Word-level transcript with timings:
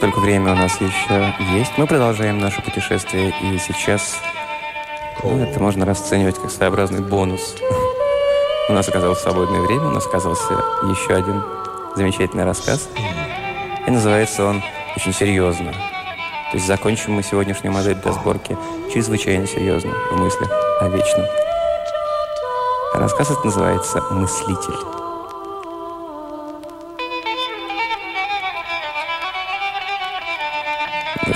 Поскольку 0.00 0.20
время 0.20 0.52
у 0.52 0.56
нас 0.56 0.80
еще 0.80 1.34
есть, 1.52 1.72
мы 1.76 1.86
продолжаем 1.86 2.38
наше 2.38 2.62
путешествие. 2.62 3.34
И 3.42 3.58
сейчас 3.58 4.16
ну, 5.22 5.38
это 5.42 5.60
можно 5.60 5.84
расценивать 5.84 6.38
как 6.38 6.50
своеобразный 6.50 7.02
бонус. 7.02 7.54
У 8.70 8.72
нас 8.72 8.88
оказалось 8.88 9.20
свободное 9.20 9.60
время, 9.60 9.88
у 9.88 9.90
нас 9.90 10.06
оказался 10.06 10.54
еще 10.84 11.12
один 11.12 11.42
замечательный 11.96 12.44
рассказ. 12.44 12.88
И 13.86 13.90
называется 13.90 14.46
он 14.46 14.62
очень 14.96 15.12
серьезно. 15.12 15.72
То 15.72 16.54
есть 16.54 16.66
закончим 16.66 17.12
мы 17.12 17.22
сегодняшнюю 17.22 17.74
модель 17.74 17.96
для 17.96 18.12
сборки 18.12 18.56
чрезвычайно 18.94 19.46
серьезно 19.46 19.90
в 20.12 20.16
мыслях 20.16 20.50
о 20.80 20.88
вечном. 20.88 21.26
Рассказ 22.94 23.32
этот 23.32 23.44
называется 23.44 24.00
«Мыслитель». 24.10 24.99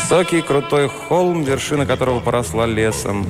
Высокий 0.04 0.42
крутой 0.42 0.88
холм, 0.88 1.44
вершина 1.44 1.86
которого 1.86 2.20
поросла 2.20 2.66
лесом, 2.66 3.26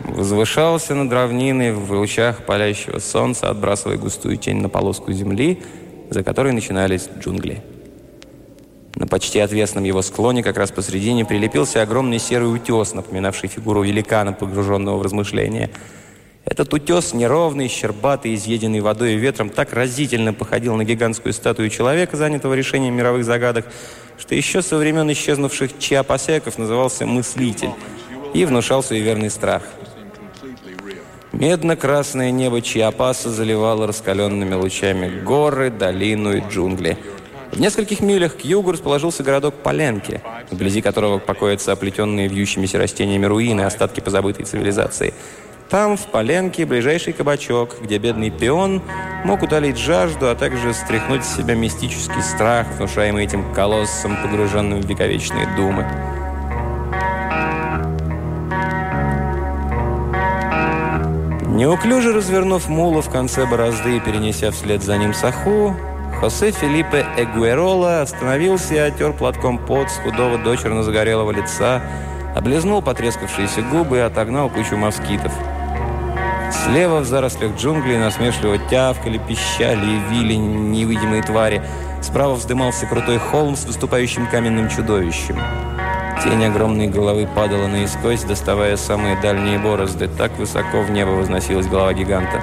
возвышался 0.00 0.92
над 0.96 1.12
равниной 1.12 1.72
в 1.72 1.88
лучах 1.92 2.44
палящего 2.44 2.98
солнца, 2.98 3.48
отбрасывая 3.48 3.96
густую 3.96 4.36
тень 4.36 4.56
на 4.56 4.68
полоску 4.68 5.12
земли, 5.12 5.62
за 6.10 6.24
которой 6.24 6.52
начинались 6.52 7.08
джунгли. 7.20 7.62
На 8.96 9.06
почти 9.06 9.38
отвесном 9.38 9.84
его 9.84 10.02
склоне, 10.02 10.42
как 10.42 10.56
раз 10.56 10.72
посредине, 10.72 11.24
прилепился 11.24 11.80
огромный 11.80 12.18
серый 12.18 12.52
утес, 12.52 12.92
напоминавший 12.92 13.48
фигуру 13.48 13.84
великана, 13.84 14.32
погруженного 14.32 14.96
в 14.98 15.02
размышления. 15.02 15.70
Этот 16.44 16.74
утес, 16.74 17.14
неровный, 17.14 17.68
щербатый, 17.68 18.34
изъеденный 18.34 18.80
водой 18.80 19.14
и 19.14 19.16
ветром, 19.16 19.48
так 19.48 19.72
разительно 19.72 20.34
походил 20.34 20.76
на 20.76 20.84
гигантскую 20.84 21.32
статую 21.32 21.70
человека, 21.70 22.16
занятого 22.16 22.52
решением 22.52 22.94
мировых 22.94 23.24
загадок, 23.24 23.66
что 24.18 24.34
еще 24.34 24.60
со 24.60 24.76
времен 24.76 25.10
исчезнувших 25.10 25.78
чиапасеков 25.78 26.58
назывался 26.58 27.06
«мыслитель» 27.06 27.70
и 28.34 28.44
внушал 28.44 28.82
суеверный 28.82 29.30
страх. 29.30 29.62
Медно-красное 31.32 32.30
небо 32.30 32.60
Чиапаса 32.60 33.30
заливало 33.30 33.88
раскаленными 33.88 34.54
лучами 34.54 35.22
горы, 35.22 35.70
долину 35.70 36.36
и 36.36 36.40
джунгли. 36.40 36.96
В 37.50 37.58
нескольких 37.58 38.00
милях 38.00 38.36
к 38.36 38.40
югу 38.42 38.72
расположился 38.72 39.22
городок 39.24 39.54
Поленки, 39.54 40.20
вблизи 40.50 40.80
которого 40.80 41.18
покоятся 41.18 41.72
оплетенные 41.72 42.28
вьющимися 42.28 42.78
растениями 42.78 43.26
руины, 43.26 43.62
остатки 43.62 44.00
позабытой 44.00 44.44
цивилизации– 44.44 45.14
там, 45.68 45.96
в 45.96 46.06
Поленке, 46.06 46.66
ближайший 46.66 47.12
кабачок, 47.12 47.76
где 47.82 47.98
бедный 47.98 48.30
пион 48.30 48.82
мог 49.24 49.42
утолить 49.42 49.78
жажду, 49.78 50.28
а 50.28 50.34
также 50.34 50.74
стряхнуть 50.74 51.24
с 51.24 51.36
себя 51.36 51.54
мистический 51.54 52.22
страх, 52.22 52.66
внушаемый 52.76 53.24
этим 53.24 53.52
колоссом, 53.54 54.16
погруженным 54.22 54.80
в 54.80 54.86
вековечные 54.86 55.46
думы. 55.56 55.86
Неуклюже 61.48 62.12
развернув 62.12 62.68
мулу 62.68 63.00
в 63.00 63.10
конце 63.10 63.46
борозды 63.46 63.96
и 63.96 64.00
перенеся 64.00 64.50
вслед 64.50 64.82
за 64.82 64.98
ним 64.98 65.14
саху, 65.14 65.74
Хосе 66.20 66.50
Филиппе 66.50 67.06
Эгуэрола 67.16 68.02
остановился 68.02 68.74
и 68.74 68.78
отер 68.78 69.12
платком 69.12 69.58
пот 69.58 69.90
с 69.90 69.98
худого 69.98 70.38
дочерно 70.38 70.82
загорелого 70.82 71.30
лица, 71.30 71.80
облизнул 72.34 72.82
потрескавшиеся 72.82 73.62
губы 73.62 73.98
и 73.98 74.00
отогнал 74.00 74.50
кучу 74.50 74.76
москитов– 74.76 75.32
Слева 76.62 77.00
в 77.00 77.04
зарослях 77.04 77.56
джунглей 77.56 77.98
насмешливо 77.98 78.58
тявкали, 78.70 79.18
пищали 79.18 79.84
и 79.84 79.98
вили 80.10 80.34
невидимые 80.34 81.22
твари. 81.22 81.62
Справа 82.00 82.34
вздымался 82.34 82.86
крутой 82.86 83.18
холм 83.18 83.56
с 83.56 83.64
выступающим 83.64 84.26
каменным 84.28 84.68
чудовищем. 84.68 85.36
Тень 86.22 86.44
огромной 86.44 86.86
головы 86.86 87.28
падала 87.34 87.66
наискось, 87.66 88.22
доставая 88.22 88.76
самые 88.76 89.20
дальние 89.20 89.58
борозды. 89.58 90.08
Так 90.08 90.38
высоко 90.38 90.82
в 90.82 90.90
небо 90.90 91.10
возносилась 91.10 91.66
голова 91.66 91.92
гиганта. 91.92 92.40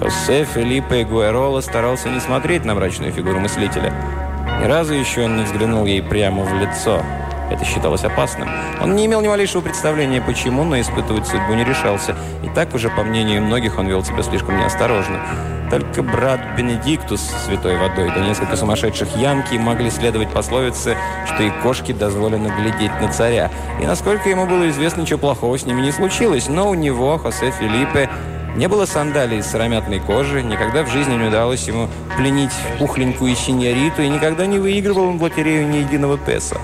Хосе 0.00 0.44
Филиппе 0.44 1.04
Гуэрола 1.04 1.60
старался 1.60 2.08
не 2.10 2.18
смотреть 2.18 2.64
на 2.64 2.74
мрачную 2.74 3.12
фигуру 3.12 3.38
мыслителя. 3.38 3.92
Ни 4.60 4.64
разу 4.66 4.94
еще 4.94 5.24
он 5.24 5.36
не 5.36 5.44
взглянул 5.44 5.86
ей 5.86 6.02
прямо 6.02 6.42
в 6.42 6.52
лицо. 6.60 7.00
Это 7.52 7.66
считалось 7.66 8.02
опасным. 8.02 8.48
Он 8.80 8.96
не 8.96 9.04
имел 9.04 9.20
ни 9.20 9.28
малейшего 9.28 9.60
представления, 9.60 10.22
почему, 10.22 10.64
но 10.64 10.80
испытывать 10.80 11.26
судьбу 11.26 11.52
не 11.52 11.64
решался. 11.64 12.16
И 12.42 12.48
так 12.48 12.74
уже, 12.74 12.88
по 12.88 13.02
мнению 13.02 13.42
многих, 13.42 13.78
он 13.78 13.86
вел 13.86 14.02
себя 14.02 14.22
слишком 14.22 14.58
неосторожно. 14.58 15.20
Только 15.70 16.02
брат 16.02 16.40
Бенедиктус 16.56 17.20
святой 17.46 17.76
водой, 17.76 18.10
да 18.14 18.20
несколько 18.20 18.56
сумасшедших 18.56 19.16
янки 19.16 19.56
могли 19.56 19.90
следовать 19.90 20.30
пословице, 20.30 20.96
что 21.26 21.42
и 21.42 21.50
кошке 21.62 21.92
дозволено 21.92 22.48
глядеть 22.48 22.98
на 23.02 23.12
царя. 23.12 23.50
И 23.82 23.86
насколько 23.86 24.30
ему 24.30 24.46
было 24.46 24.70
известно, 24.70 25.02
ничего 25.02 25.18
плохого 25.18 25.58
с 25.58 25.66
ними 25.66 25.82
не 25.82 25.92
случилось, 25.92 26.48
но 26.48 26.70
у 26.70 26.74
него, 26.74 27.18
Хосе 27.18 27.50
Филиппе, 27.50 28.08
не 28.56 28.66
было 28.66 28.86
сандалий 28.86 29.38
из 29.38 29.46
сыромятной 29.46 30.00
кожи, 30.00 30.42
никогда 30.42 30.84
в 30.84 30.88
жизни 30.90 31.14
не 31.14 31.28
удалось 31.28 31.66
ему 31.68 31.88
пленить 32.16 32.52
пухленькую 32.78 33.34
синьориту, 33.34 34.02
и 34.02 34.08
никогда 34.08 34.46
не 34.46 34.58
выигрывал 34.58 35.08
он 35.08 35.18
в 35.18 35.22
лотерею 35.22 35.68
ни 35.68 35.78
единого 35.78 36.18
песо. 36.18 36.58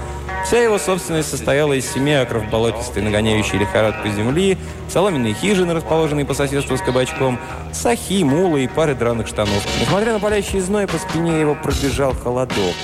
Вся 0.49 0.63
его 0.63 0.79
собственность 0.79 1.29
состояла 1.29 1.75
из 1.75 1.93
семи 1.93 2.15
акров 2.15 2.49
болотистой, 2.49 3.03
нагоняющей 3.03 3.59
лихорадку 3.59 4.09
земли, 4.09 4.57
соломенные 4.89 5.35
хижины, 5.35 5.75
расположенные 5.75 6.25
по 6.25 6.33
соседству 6.33 6.75
с 6.75 6.81
кабачком, 6.81 7.39
сахи, 7.75 8.23
мулы 8.23 8.65
и 8.65 8.67
пары 8.67 8.95
драных 8.95 9.27
штанов. 9.27 9.63
Несмотря 9.79 10.15
на 10.15 10.21
палящий 10.21 10.61
зной, 10.61 10.87
по 10.87 10.97
спине 10.97 11.39
его 11.39 11.55
пробежал 11.55 12.15
холодок. 12.15 12.75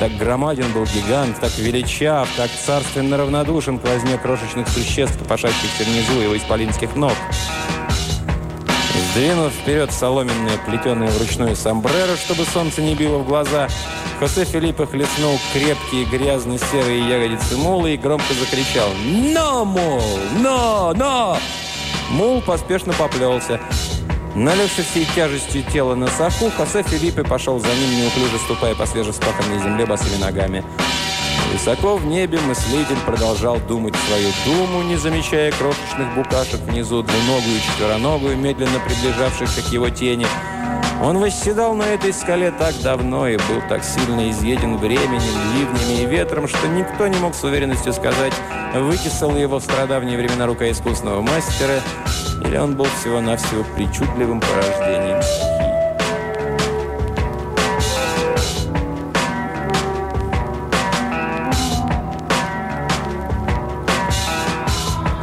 Так 0.00 0.16
громаден 0.16 0.72
был 0.72 0.86
гигант, 0.86 1.38
так 1.38 1.56
величав, 1.58 2.28
так 2.36 2.50
царственно 2.50 3.16
равнодушен 3.16 3.78
к 3.78 3.84
возне 3.84 4.18
крошечных 4.18 4.66
существ, 4.66 5.20
пошащихся 5.28 5.84
внизу 5.84 6.18
его 6.20 6.36
исполинских 6.36 6.96
ног. 6.96 7.14
Сдвинув 9.12 9.52
вперед 9.52 9.92
соломенное, 9.92 10.58
плетеное 10.66 11.12
вручную 11.12 11.54
сомбреро, 11.54 12.16
чтобы 12.16 12.44
солнце 12.44 12.82
не 12.82 12.96
било 12.96 13.18
в 13.18 13.28
глаза, 13.28 13.68
Хосе 14.18 14.44
Филиппо 14.44 14.84
хлестнул 14.84 15.38
крепкие 15.52 16.04
грязно-серые 16.06 17.08
ягодицы 17.08 17.56
мула 17.56 17.86
и 17.86 17.96
громко 17.96 18.34
закричал 18.34 18.88
«Но, 19.04 19.64
мул! 19.64 20.02
Но! 20.40 20.92
Но!» 20.96 21.38
Мул 22.10 22.40
поспешно 22.40 22.92
поплелся. 22.94 23.60
Налегши 24.34 24.82
всей 24.82 25.06
тяжестью 25.14 25.62
тела 25.62 25.94
на 25.94 26.08
саху, 26.08 26.50
Хосе 26.50 26.82
Филиппе 26.82 27.22
пошел 27.22 27.60
за 27.60 27.68
ним, 27.68 27.90
неуклюже 27.96 28.38
ступая 28.38 28.74
по 28.74 28.86
свежеспаханной 28.86 29.60
земле 29.60 29.86
босыми 29.86 30.20
ногами. 30.20 30.64
Высоко 31.52 31.96
в 31.96 32.04
небе 32.04 32.40
мыслитель 32.40 32.98
продолжал 33.06 33.60
думать 33.68 33.94
свою 34.08 34.30
думу, 34.44 34.82
не 34.82 34.96
замечая 34.96 35.52
крошечных 35.52 36.12
букашек 36.16 36.60
внизу, 36.62 37.04
двуногую 37.04 37.56
и 37.56 37.60
четвероногую, 37.60 38.36
медленно 38.36 38.80
приближавшихся 38.80 39.62
к 39.62 39.72
его 39.72 39.88
тени– 39.90 40.26
он 41.02 41.18
восседал 41.18 41.74
на 41.74 41.84
этой 41.84 42.12
скале 42.12 42.50
так 42.50 42.74
давно 42.82 43.28
и 43.28 43.36
был 43.36 43.62
так 43.68 43.84
сильно 43.84 44.30
изъеден 44.30 44.76
временем, 44.76 45.32
ливнями 45.54 46.02
и 46.02 46.06
ветром, 46.06 46.48
что 46.48 46.66
никто 46.68 47.06
не 47.06 47.18
мог 47.18 47.34
с 47.34 47.44
уверенностью 47.44 47.92
сказать, 47.92 48.32
вытесал 48.74 49.36
его 49.36 49.58
в 49.58 49.62
страдавние 49.62 50.18
времена 50.18 50.46
рука 50.46 50.70
искусного 50.70 51.20
мастера, 51.20 51.80
или 52.44 52.56
он 52.56 52.76
был 52.76 52.86
всего-навсего 53.00 53.64
причудливым 53.76 54.40
порождением 54.40 55.20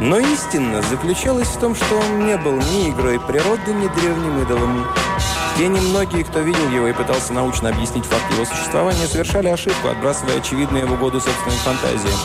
Но 0.08 0.18
истина 0.20 0.82
заключалась 0.82 1.48
в 1.48 1.58
том, 1.58 1.74
что 1.74 1.96
он 1.96 2.26
не 2.26 2.36
был 2.36 2.52
ни 2.52 2.90
игрой 2.90 3.18
природы, 3.18 3.72
ни 3.72 3.88
древним 3.88 4.40
идолом. 4.40 4.86
Те 5.56 5.68
немногие, 5.68 6.22
кто 6.22 6.40
видел 6.40 6.68
его 6.68 6.86
и 6.86 6.92
пытался 6.92 7.32
научно 7.32 7.70
объяснить 7.70 8.04
факт 8.04 8.30
его 8.30 8.44
существования, 8.44 9.06
совершали 9.06 9.48
ошибку, 9.48 9.88
отбрасывая 9.88 10.36
очевидные 10.36 10.84
в 10.84 10.92
угоду 10.92 11.18
собственным 11.18 11.58
фантазиям. 11.60 12.18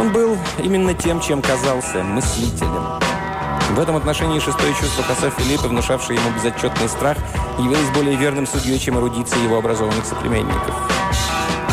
Он 0.00 0.12
был 0.12 0.36
именно 0.58 0.92
тем, 0.92 1.20
чем 1.20 1.40
казался– 1.40 2.02
мыслителем. 2.02 3.00
В 3.70 3.78
этом 3.78 3.94
отношении 3.94 4.40
шестое 4.40 4.74
чувство 4.74 5.04
коса 5.04 5.30
Филиппа, 5.30 5.68
внушавшее 5.68 6.18
ему 6.18 6.30
безотчетный 6.34 6.88
страх, 6.88 7.16
явилось 7.60 7.90
более 7.90 8.16
верным 8.16 8.44
судьей, 8.44 8.80
чем 8.80 8.98
эрудиция 8.98 9.40
его 9.40 9.58
образованных 9.58 10.04
соплеменников. 10.04 10.74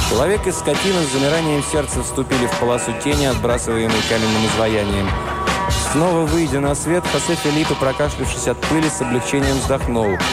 Человек 0.07 0.45
и 0.45 0.51
скотина 0.51 1.01
с 1.01 1.13
замиранием 1.13 1.63
сердца 1.63 2.03
вступили 2.03 2.45
в 2.45 2.59
полосу 2.59 2.91
тени, 3.03 3.25
отбрасываемой 3.25 4.03
каменным 4.07 4.45
изваянием. 4.53 5.09
Снова 5.93 6.27
выйдя 6.27 6.59
на 6.59 6.75
свет, 6.75 7.03
Хосе 7.11 7.33
Филиппа, 7.33 7.73
прокашлявшись 7.73 8.47
от 8.47 8.61
пыли, 8.61 8.87
с 8.87 9.01
облегчением 9.01 9.57
вздохнул– 9.57 10.09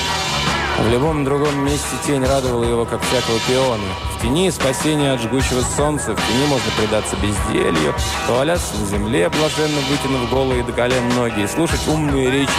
в 0.80 0.90
любом 0.90 1.24
другом 1.24 1.64
месте 1.64 1.96
тень 2.06 2.24
радовала 2.24 2.64
его, 2.64 2.84
как 2.84 3.00
всякого 3.02 3.38
пиона. 3.46 3.84
В 4.16 4.22
тени 4.22 4.50
спасения 4.50 5.12
от 5.12 5.20
жгучего 5.20 5.62
солнца, 5.76 6.14
в 6.14 6.26
тени 6.26 6.46
можно 6.46 6.70
предаться 6.78 7.16
безделью, 7.16 7.94
поваляться 8.26 8.76
на 8.78 8.86
земле, 8.86 9.28
блаженно 9.28 9.80
вытянув 9.88 10.30
голые 10.30 10.62
до 10.64 10.72
колен 10.72 11.08
ноги, 11.10 11.42
и 11.42 11.46
слушать 11.46 11.86
умные 11.88 12.30
речи 12.30 12.50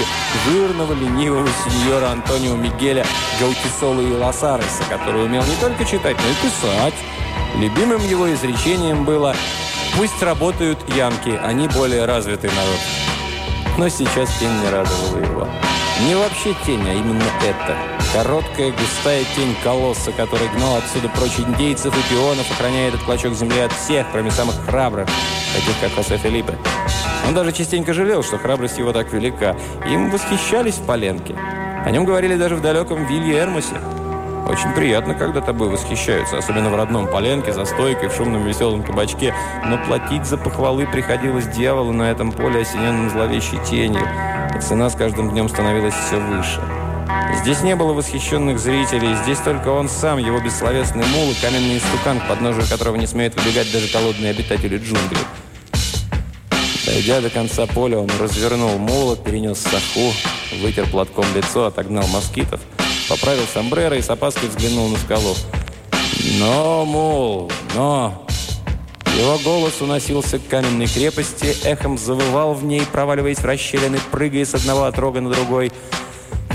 жирного, 0.45 0.93
ленивого 0.93 1.47
сеньора 1.65 2.11
Антонио 2.11 2.55
Мигеля 2.55 3.05
Гаутисола 3.39 4.01
и 4.01 4.13
Лосареса, 4.13 4.83
который 4.89 5.25
умел 5.25 5.43
не 5.43 5.55
только 5.55 5.85
читать, 5.85 6.17
но 6.17 6.29
и 6.29 6.49
писать. 6.49 6.95
Любимым 7.55 8.01
его 8.07 8.31
изречением 8.33 9.05
было 9.05 9.35
«Пусть 9.97 10.21
работают 10.23 10.79
янки, 10.95 11.39
они 11.43 11.67
более 11.67 12.05
развитый 12.05 12.49
народ». 12.49 12.79
Но 13.77 13.89
сейчас 13.89 14.29
тень 14.39 14.53
не 14.61 14.69
радовала 14.69 15.17
его. 15.17 15.47
Не 16.07 16.15
вообще 16.15 16.55
тень, 16.65 16.87
а 16.87 16.93
именно 16.93 17.23
это. 17.43 17.92
Короткая, 18.13 18.71
густая 18.71 19.23
тень 19.35 19.55
колосса, 19.63 20.11
который 20.11 20.47
гнал 20.49 20.77
отсюда 20.77 21.09
прочь 21.09 21.39
индейцев 21.39 21.91
и 21.97 22.13
пионов, 22.13 22.49
охраняя 22.51 22.89
этот 22.89 23.01
клочок 23.01 23.33
земли 23.33 23.59
от 23.59 23.73
всех, 23.73 24.05
кроме 24.11 24.29
самых 24.29 24.53
храбрых, 24.67 25.07
таких 25.55 25.79
как 25.81 25.93
Хосе 25.93 26.17
Филиппе. 26.17 26.55
Он 27.27 27.33
даже 27.33 27.51
частенько 27.51 27.91
жалел, 27.91 28.21
что 28.21 28.37
храбрость 28.37 28.77
его 28.77 28.93
так 28.93 29.11
велика. 29.11 29.55
Им 29.89 30.11
восхищались 30.11 30.75
в 30.75 30.85
Поленке. 30.85 31.35
О 31.83 31.89
нем 31.89 32.05
говорили 32.05 32.35
даже 32.35 32.55
в 32.55 32.61
далеком 32.61 33.03
Вилье 33.07 33.39
Эрмосе. 33.39 33.77
Очень 34.47 34.73
приятно, 34.73 35.15
когда 35.15 35.41
тобой 35.41 35.69
восхищаются, 35.69 36.37
особенно 36.37 36.69
в 36.69 36.75
родном 36.75 37.07
Поленке, 37.07 37.51
за 37.51 37.65
стойкой, 37.65 38.09
в 38.09 38.13
шумном 38.13 38.43
веселом 38.43 38.83
кабачке. 38.83 39.33
Но 39.65 39.79
платить 39.87 40.27
за 40.27 40.37
похвалы 40.37 40.85
приходилось 40.85 41.47
дьяволу 41.47 41.91
на 41.93 42.11
этом 42.11 42.31
поле, 42.31 42.61
осененном 42.61 43.09
зловещей 43.09 43.57
тенью. 43.67 44.07
И 44.55 44.61
цена 44.61 44.91
с 44.91 44.95
каждым 44.95 45.31
днем 45.31 45.49
становилась 45.49 45.95
все 45.95 46.19
выше. 46.19 46.61
Здесь 47.41 47.61
не 47.61 47.75
было 47.75 47.93
восхищенных 47.93 48.59
зрителей, 48.59 49.15
здесь 49.23 49.39
только 49.39 49.69
он 49.69 49.89
сам, 49.89 50.17
его 50.17 50.39
бессловесный 50.39 51.05
мул 51.07 51.29
и 51.31 51.33
каменный 51.35 51.77
истукан, 51.77 52.19
к 52.19 52.27
подножию 52.27 52.65
которого 52.67 52.95
не 52.95 53.07
смеют 53.07 53.35
выбегать 53.35 53.71
даже 53.71 53.87
голодные 53.91 54.31
обитатели 54.31 54.77
джунглей. 54.77 55.19
Дойдя 56.85 57.21
до 57.21 57.29
конца 57.29 57.65
поля, 57.65 57.97
он 57.97 58.09
развернул 58.19 58.77
мула, 58.77 59.17
перенес 59.17 59.59
саху, 59.59 60.13
вытер 60.61 60.87
платком 60.89 61.25
лицо, 61.35 61.65
отогнал 61.65 62.07
москитов, 62.07 62.61
поправил 63.09 63.43
сомбреро 63.53 63.97
и 63.97 64.01
с 64.01 64.09
опаской 64.09 64.49
взглянул 64.49 64.87
на 64.89 64.97
скалу. 64.97 65.35
«Но, 66.39 66.85
мул, 66.85 67.51
но!» 67.75 68.25
Его 69.17 69.37
голос 69.39 69.79
уносился 69.79 70.39
к 70.39 70.47
каменной 70.47 70.87
крепости, 70.87 71.55
эхом 71.65 71.97
завывал 71.97 72.53
в 72.53 72.63
ней, 72.63 72.81
проваливаясь 72.91 73.39
в 73.39 73.45
расщелины, 73.45 73.99
прыгая 74.11 74.43
с 74.43 74.55
одного 74.55 74.85
отрога 74.85 75.21
на 75.21 75.29
другой. 75.29 75.71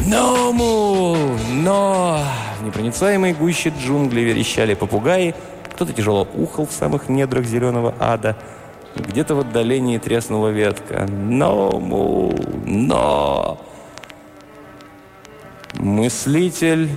«Но, 0.08 0.52
мул, 0.52 1.16
но!» 1.52 2.24
В 2.60 2.64
непроницаемой 2.64 3.34
гуще 3.34 3.72
джунглей 3.78 4.24
верещали 4.24 4.74
попугаи, 4.74 5.34
кто-то 5.72 5.92
тяжело 5.92 6.26
ухал 6.34 6.66
в 6.66 6.72
самых 6.72 7.08
недрах 7.08 7.44
зеленого 7.44 7.94
ада– 7.98 8.36
где-то 8.98 9.34
в 9.34 9.40
отдалении 9.40 9.98
треснула 9.98 10.48
ветка. 10.48 11.06
«Но, 11.08 11.70
му, 11.78 12.34
но!» 12.64 13.60
Мыслитель 15.74 16.88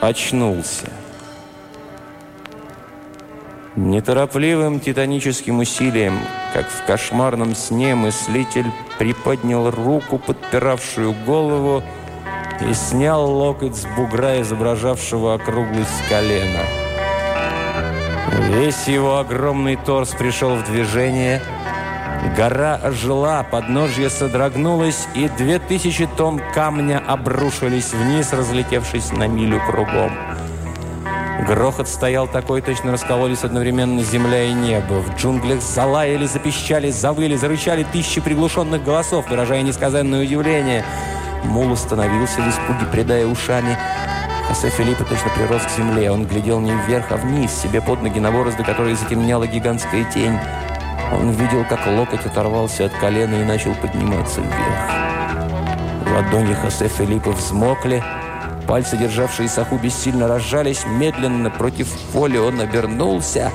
очнулся. 0.00 0.90
Неторопливым 3.76 4.80
титаническим 4.80 5.58
усилием, 5.60 6.18
как 6.54 6.68
в 6.68 6.86
кошмарном 6.86 7.56
сне, 7.56 7.96
мыслитель 7.96 8.70
приподнял 8.96 9.72
руку, 9.72 10.18
подпиравшую 10.18 11.12
голову, 11.26 11.82
и 12.60 12.72
снял 12.72 13.28
локоть 13.28 13.74
с 13.74 13.84
бугра, 13.96 14.40
изображавшего 14.40 15.34
округлость 15.34 16.08
колена. 16.08 16.60
Весь 18.50 18.86
его 18.86 19.18
огромный 19.18 19.74
торс 19.74 20.10
пришел 20.10 20.54
в 20.54 20.64
движение. 20.64 21.42
Гора 22.36 22.76
ожила, 22.76 23.42
подножье 23.42 24.08
содрогнулось, 24.08 25.08
и 25.14 25.28
две 25.36 25.58
тысячи 25.58 26.06
тонн 26.06 26.40
камня 26.54 27.02
обрушились 27.04 27.92
вниз, 27.92 28.32
разлетевшись 28.32 29.10
на 29.10 29.26
милю 29.26 29.60
кругом. 29.66 30.12
Грохот 31.40 31.88
стоял 31.88 32.26
такой, 32.26 32.62
точно 32.62 32.92
раскололись 32.92 33.44
одновременно 33.44 34.02
земля 34.02 34.44
и 34.44 34.52
небо. 34.52 34.94
В 34.94 35.16
джунглях 35.16 35.60
залаяли, 35.60 36.26
запищали, 36.26 36.90
завыли, 36.90 37.36
зарычали 37.36 37.84
тысячи 37.84 38.20
приглушенных 38.20 38.82
голосов, 38.82 39.28
выражая 39.28 39.62
несказанное 39.62 40.22
удивление. 40.22 40.84
Мул 41.44 41.72
остановился 41.72 42.40
в 42.40 42.48
испуге, 42.48 42.86
придая 42.90 43.26
ушами. 43.26 43.76
Хосе 44.48 44.70
Филиппа 44.70 45.04
точно 45.04 45.30
прирос 45.36 45.62
к 45.62 45.76
земле. 45.76 46.10
Он 46.10 46.26
глядел 46.26 46.60
не 46.60 46.72
вверх, 46.72 47.06
а 47.10 47.16
вниз, 47.16 47.52
себе 47.52 47.82
под 47.82 48.02
ноги 48.02 48.18
на 48.18 48.30
борозды, 48.30 48.62
которые 48.62 48.96
затемняла 48.96 49.46
гигантская 49.46 50.04
тень. 50.04 50.38
Он 51.12 51.30
видел, 51.30 51.64
как 51.68 51.86
локоть 51.86 52.24
оторвался 52.24 52.86
от 52.86 52.92
колена 52.94 53.34
и 53.34 53.44
начал 53.44 53.74
подниматься 53.74 54.40
вверх. 54.40 55.04
Ладони 56.14 56.54
Хосе 56.54 56.88
Филиппа 56.88 57.30
взмокли. 57.30 58.02
Пальцы, 58.66 58.96
державшие 58.96 59.48
саху, 59.48 59.76
бессильно 59.76 60.26
разжались. 60.26 60.84
Медленно 60.86 61.50
против 61.50 61.88
воли 62.12 62.38
он 62.38 62.60
обернулся. 62.60 63.52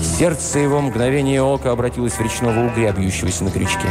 Сердце 0.00 0.60
его 0.60 0.80
мгновение 0.80 1.42
ока 1.42 1.72
обратилось 1.72 2.12
в 2.12 2.20
речного 2.20 2.66
угря, 2.66 2.92
бьющегося 2.92 3.44
на 3.44 3.50
крючке. 3.50 3.88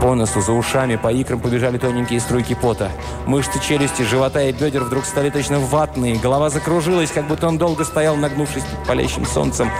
По 0.00 0.14
носу, 0.14 0.40
за 0.40 0.52
ушами, 0.52 0.94
по 0.94 1.12
икрам 1.12 1.40
побежали 1.40 1.76
тоненькие 1.76 2.20
струйки 2.20 2.54
пота. 2.54 2.92
Мышцы 3.26 3.58
челюсти, 3.60 4.02
живота 4.02 4.42
и 4.42 4.52
бедер 4.52 4.84
вдруг 4.84 5.04
стали 5.04 5.28
точно 5.28 5.58
ватные. 5.58 6.14
Голова 6.16 6.50
закружилась, 6.50 7.10
как 7.10 7.26
будто 7.26 7.48
он 7.48 7.58
долго 7.58 7.84
стоял, 7.84 8.14
нагнувшись 8.14 8.62
под 8.62 8.86
палящим 8.86 9.26
солнцем. 9.26 9.70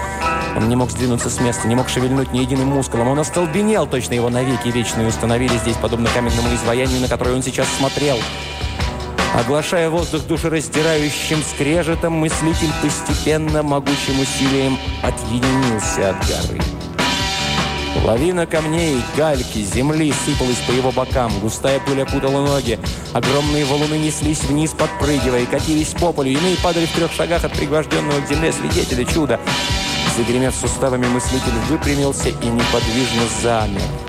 Он 0.56 0.68
не 0.68 0.74
мог 0.74 0.90
сдвинуться 0.90 1.30
с 1.30 1.40
места, 1.40 1.68
не 1.68 1.76
мог 1.76 1.88
шевельнуть 1.88 2.32
ни 2.32 2.38
единым 2.38 2.68
мускулом. 2.68 3.06
Он 3.06 3.20
остолбенел, 3.20 3.86
точно 3.86 4.14
его 4.14 4.28
навеки 4.28 4.68
вечные 4.68 5.06
установили 5.06 5.56
здесь, 5.56 5.76
подобно 5.76 6.08
каменному 6.12 6.52
изваянию, 6.52 7.00
на 7.00 7.06
которое 7.06 7.36
он 7.36 7.44
сейчас 7.44 7.68
смотрел. 7.78 8.18
Оглашая 9.34 9.90
воздух 9.90 10.22
душераздирающим 10.24 11.42
скрежетом, 11.42 12.14
мыслитель 12.14 12.72
постепенно, 12.82 13.62
могучим 13.62 14.20
усилием 14.20 14.78
отъединился 15.02 16.10
от 16.10 16.16
горы. 16.26 16.60
Лавина 18.04 18.46
камней, 18.46 19.02
гальки, 19.16 19.58
земли 19.58 20.12
сыпалась 20.12 20.58
по 20.66 20.72
его 20.72 20.92
бокам. 20.92 21.32
Густая 21.40 21.80
пыль 21.80 22.02
опутала 22.02 22.46
ноги. 22.46 22.78
Огромные 23.12 23.64
валуны 23.64 23.94
неслись 23.94 24.42
вниз, 24.42 24.72
подпрыгивая, 24.72 25.46
катились 25.46 25.88
по 25.88 26.12
полю. 26.12 26.30
Иные 26.30 26.56
падали 26.62 26.86
в 26.86 26.92
трех 26.92 27.12
шагах 27.12 27.44
от 27.44 27.52
пригвожденного 27.52 28.20
к 28.20 28.28
земле 28.28 28.52
свидетеля 28.52 29.04
чуда. 29.04 29.40
Загремев 30.16 30.54
суставами, 30.54 31.06
мыслитель 31.06 31.52
выпрямился 31.68 32.28
и 32.28 32.46
неподвижно 32.46 33.22
замер. 33.42 34.07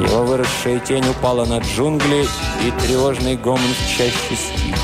Его 0.00 0.22
выросшая 0.22 0.80
тень 0.80 1.06
упала 1.10 1.44
на 1.44 1.58
джунгли, 1.58 2.26
и 2.64 2.70
тревожный 2.82 3.36
гомон 3.36 3.60
в 3.60 3.98
чаще 3.98 4.34
стих. 4.34 4.76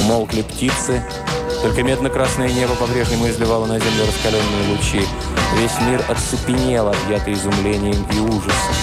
Умолкли 0.00 0.40
птицы, 0.40 1.04
только 1.62 1.82
медно-красное 1.82 2.48
небо 2.48 2.74
по-прежнему 2.76 3.28
изливало 3.28 3.66
на 3.66 3.78
землю 3.78 4.06
раскаленные 4.06 4.70
лучи. 4.70 5.06
Весь 5.56 5.78
мир 5.86 6.02
оцепенел, 6.08 6.88
объятый 6.88 7.34
изумлением 7.34 8.06
и 8.14 8.20
ужасом. 8.20 8.74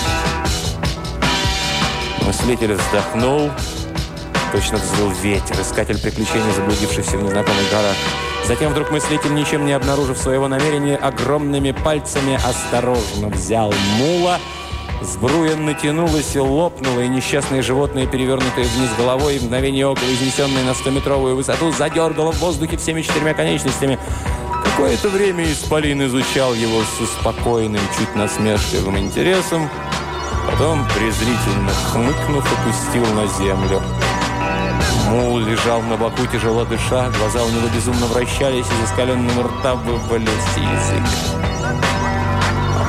Мыслитель 2.22 2.74
вздохнул. 2.74 3.50
Точно 4.52 4.78
взвыл 4.78 5.10
ветер, 5.24 5.60
искатель 5.60 6.00
приключений, 6.00 6.54
заблудившийся 6.56 7.18
в 7.18 7.24
незнакомых 7.24 7.70
горах. 7.72 7.96
Затем 8.46 8.72
вдруг 8.72 8.92
мыслитель, 8.92 9.34
ничем 9.34 9.66
не 9.66 9.74
обнаружив 9.74 10.18
своего 10.18 10.48
намерения, 10.48 10.96
огромными 10.96 11.72
пальцами 11.72 12.36
осторожно 12.36 13.30
взял 13.30 13.74
мула– 13.98 14.40
Сбруя 15.02 15.56
натянулась 15.56 16.36
и 16.36 16.40
лопнула, 16.40 17.02
и 17.02 17.08
несчастное 17.08 17.62
животное, 17.62 18.08
перевернутое 18.08 18.66
вниз 18.66 18.90
головой, 18.98 19.38
и 19.38 19.40
мгновение 19.40 19.88
около 19.88 20.12
изнесенное 20.12 20.64
на 20.64 20.74
стометровую 20.74 21.36
высоту, 21.36 21.72
задергало 21.72 22.32
в 22.32 22.40
воздухе 22.40 22.78
всеми 22.78 23.04
четырьмя 23.04 23.34
конечностями. 23.34 24.00
Какое-то 24.64 25.10
время 25.10 25.52
Исполин 25.52 26.06
изучал 26.08 26.54
его 26.54 26.82
с 26.82 27.02
успокоенным, 27.02 27.82
чуть 27.98 28.16
насмешливым 28.16 28.98
интересом, 28.98 29.70
потом, 30.50 30.86
презрительно 30.96 31.72
хмыкнув, 31.92 32.46
опустил 32.60 33.06
на 33.14 33.28
землю. 33.28 33.82
Мул 35.10 35.40
лежал 35.40 35.82
на 35.84 35.96
боку, 35.96 36.26
тяжело 36.32 36.66
дыша, 36.66 37.10
глаза 37.18 37.44
у 37.44 37.50
него 37.50 37.68
безумно 37.74 38.08
вращались, 38.08 38.66
из 38.66 38.90
искаленного 38.90 39.48
рта 39.48 39.76
вывалился 39.76 40.60
язык. 40.60 41.47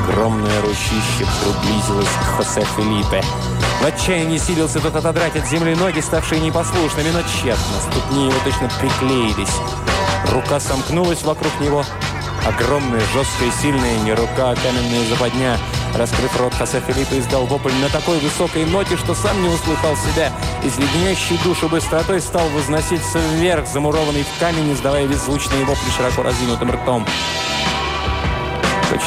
Огромное 0.08 0.62
ручище 0.62 1.26
приблизилось 1.42 2.08
к 2.08 2.36
Хосе 2.36 2.64
Филиппе. 2.76 3.22
В 3.82 3.84
отчаянии 3.84 4.38
силился 4.38 4.80
тот 4.80 4.96
отодрать 4.96 5.36
от 5.36 5.46
земли 5.46 5.74
ноги, 5.74 6.00
ставшие 6.00 6.40
непослушными, 6.40 7.10
но 7.10 7.20
тщетно. 7.22 7.80
Ступни 7.90 8.26
его 8.26 8.38
точно 8.42 8.70
приклеились. 8.80 9.54
Рука 10.32 10.60
сомкнулась 10.60 11.22
вокруг 11.22 11.52
него. 11.60 11.84
Огромная, 12.46 13.02
жесткая, 13.12 13.50
сильная, 13.60 13.98
не 13.98 14.12
рука, 14.12 14.50
а 14.50 14.56
каменная 14.56 15.06
западня. 15.10 15.58
Раскрыв 15.94 16.40
рот, 16.40 16.54
Хосе 16.54 16.80
Филиппе 16.80 17.18
издал 17.18 17.44
вопль 17.44 17.74
на 17.74 17.90
такой 17.90 18.18
высокой 18.18 18.64
ноте, 18.64 18.96
что 18.96 19.14
сам 19.14 19.40
не 19.42 19.48
услыхал 19.48 19.94
себя. 19.96 20.32
И 20.62 20.80
леденящей 20.80 21.38
душу 21.44 21.68
быстротой 21.68 22.20
стал 22.20 22.48
возноситься 22.48 23.18
вверх, 23.34 23.66
замурованный 23.66 24.24
в 24.24 24.40
камень, 24.40 24.72
издавая 24.72 25.06
беззвучные 25.06 25.64
вопли 25.66 25.90
широко 25.96 26.22
разинутым 26.22 26.70
ртом. 26.70 27.06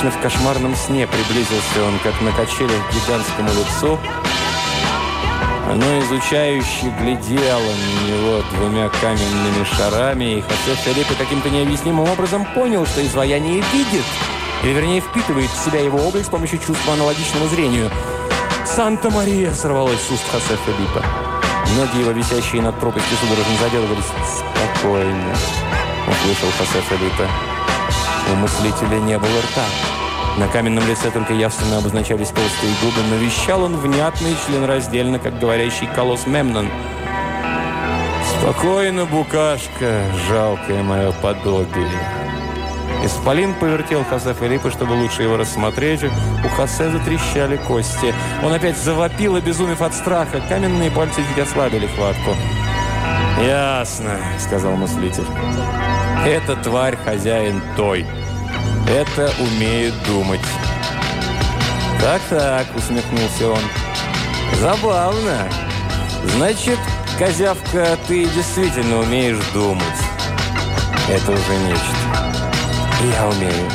Точно 0.02 0.20
в 0.20 0.24
кошмарном 0.24 0.76
сне 0.76 1.06
приблизился 1.06 1.86
он, 1.86 2.00
как 2.00 2.20
на 2.22 2.32
качелях, 2.32 2.90
к 2.90 2.94
гигантскому 2.96 3.50
лицу. 3.50 4.00
Оно 5.70 6.00
изучающе 6.00 6.92
глядело 7.00 7.62
на 7.62 8.10
него 8.10 8.42
двумя 8.52 8.90
каменными 8.90 9.64
шарами, 9.64 10.38
и 10.38 10.42
Хосе 10.42 10.76
Филиппе 10.86 11.14
каким-то 11.14 11.52
необъяснимым 11.52 12.10
образом 12.10 12.48
понял, 12.56 12.88
что 12.88 13.06
изваяние 13.06 13.64
видит, 13.72 14.06
или 14.64 14.72
вернее 14.72 15.02
впитывает 15.02 15.52
в 15.52 15.64
себя 15.64 15.82
его 15.82 16.00
облик 16.00 16.26
с 16.26 16.30
помощью 16.30 16.58
чувства 16.58 16.94
аналогичного 16.94 17.48
зрению. 17.50 17.92
«Санта-Мария!» 18.66 19.54
сорвалось 19.54 20.02
с 20.02 20.10
уст 20.10 20.24
Хосе 20.32 20.58
Филиппа. 20.66 21.06
Ноги 21.78 22.00
его, 22.00 22.10
висящие 22.10 22.64
над 22.64 22.80
пропастью, 22.80 23.18
судорожно 23.22 23.56
заделывались. 23.60 24.10
«Спокойно!»– 24.26 25.36
услышал 26.08 26.50
Хосе 26.58 26.82
Филиппе. 26.90 27.51
У 28.30 28.36
мыслителя 28.36 29.00
не 29.00 29.18
было 29.18 29.40
рта. 29.42 29.66
На 30.38 30.48
каменном 30.48 30.88
лице 30.88 31.12
только 31.12 31.34
явственно 31.34 31.78
обозначались 31.78 32.30
толстые 32.30 32.74
губы, 32.82 33.02
но 33.10 33.16
вещал 33.16 33.64
он 33.64 33.76
внятно 33.78 34.28
и 34.28 34.36
членораздельно, 34.46 35.20
как 35.20 35.40
говорящий 35.40 35.88
колосс 35.88 36.26
Мемнон. 36.26 36.70
«Спокойно, 38.40 39.06
букашка, 39.06 40.04
жалкое 40.30 40.84
мое 40.84 41.12
подобие». 41.12 41.90
Исполин 43.04 43.56
повертел 43.56 44.04
Хосе 44.04 44.34
Филиппа, 44.34 44.70
чтобы 44.70 44.94
лучше 44.94 45.24
его 45.24 45.36
рассмотреть. 45.36 46.04
У 46.04 46.50
Хосе 46.50 46.90
затрещали 46.92 47.58
кости. 47.58 48.14
Он 48.44 48.54
опять 48.54 48.78
завопил, 48.78 49.36
обезумев 49.36 49.82
от 49.82 49.94
страха. 49.94 50.42
Каменные 50.48 50.92
пальцы 50.92 51.22
чуть 51.28 51.44
ослабили 51.44 51.88
хватку. 51.88 52.36
«Ясно»,— 53.44 54.20
сказал 54.40 54.76
мыслитель. 54.76 55.26
«Эта 56.26 56.56
тварь 56.56 56.96
хозяин 56.98 57.62
той». 57.76 58.06
Это 58.88 59.32
умеет 59.40 59.94
думать. 60.06 60.42
«Так-так»,— 62.00 62.68
усмехнулся 62.76 63.50
он. 63.50 63.62
«Забавно. 64.60 65.48
Значит, 66.36 66.78
козявка, 67.18 67.98
ты 68.08 68.26
действительно 68.26 69.00
умеешь 69.00 69.44
думать. 69.54 69.82
Это 71.10 71.32
уже 71.32 71.58
нечто. 71.68 71.96
Я 73.16 73.28
умею. 73.28 73.70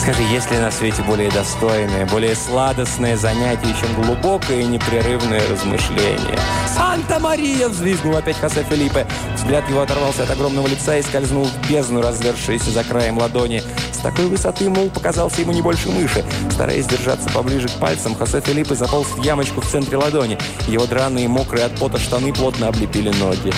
Скажи, 0.00 0.22
есть 0.22 0.50
ли 0.52 0.58
на 0.58 0.70
свете 0.70 1.02
более 1.02 1.30
достойное, 1.30 2.06
более 2.06 2.36
сладостное 2.36 3.16
занятие, 3.16 3.74
чем 3.80 3.92
глубокое 4.02 4.60
и 4.60 4.66
непрерывное 4.66 5.42
размышление? 5.48 6.38
«Санта-Мария!»– 6.76 7.68
взвизгнул 7.70 8.16
опять 8.16 8.38
Хосе 8.38 8.62
Филиппе. 8.62 9.06
Взгляд 9.46 9.70
его 9.70 9.82
оторвался 9.82 10.24
от 10.24 10.30
огромного 10.32 10.66
лица 10.66 10.98
и 10.98 11.02
скользнул 11.02 11.44
в 11.44 11.70
бездну, 11.70 12.02
развершуюся 12.02 12.72
за 12.72 12.82
краем 12.82 13.16
ладони. 13.16 13.62
С 13.92 13.98
такой 13.98 14.26
высоты 14.26 14.68
мул 14.68 14.90
показался 14.90 15.42
ему 15.42 15.52
не 15.52 15.62
больше 15.62 15.88
мыши. 15.88 16.24
Стараясь 16.50 16.86
держаться 16.86 17.30
поближе 17.30 17.68
к 17.68 17.74
пальцам, 17.74 18.16
Хосе 18.16 18.40
Филиппе 18.40 18.74
заполз 18.74 19.06
в 19.06 19.22
ямочку 19.22 19.60
в 19.60 19.66
центре 19.66 19.98
ладони. 19.98 20.36
Его 20.66 20.86
драные, 20.86 21.28
мокрые 21.28 21.66
от 21.66 21.76
пота 21.76 21.96
штаны 21.96 22.32
плотно 22.32 22.66
облепили 22.66 23.12
ноги. 23.20 23.52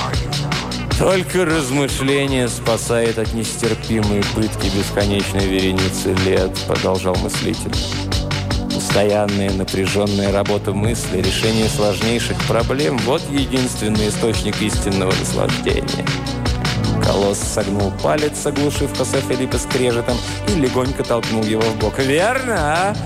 Только 0.98 1.46
размышление 1.46 2.48
спасает 2.48 3.18
от 3.18 3.32
нестерпимой 3.32 4.22
пытки 4.34 4.66
бесконечной 4.66 5.46
вереницы 5.46 6.12
лет, 6.26 6.54
продолжал 6.66 7.16
мыслитель. 7.16 7.72
Постоянная 8.88 9.50
напряженная 9.50 10.32
работа 10.32 10.72
мысли, 10.72 11.20
решение 11.20 11.68
сложнейших 11.68 12.38
проблем– 12.46 12.96
вот 13.04 13.20
единственный 13.30 14.08
источник 14.08 14.62
истинного 14.62 15.12
наслаждения. 15.12 16.06
Колосс 17.04 17.38
согнул 17.38 17.92
палец, 18.02 18.46
оглушив 18.46 18.96
Хосе 18.96 19.20
Филиппа 19.20 19.58
скрежетом, 19.58 20.16
и 20.48 20.58
легонько 20.58 21.04
толкнул 21.04 21.44
его 21.44 21.60
в 21.60 21.76
бок. 21.76 21.98
«Верно, 21.98 22.54
а?» 22.56 22.96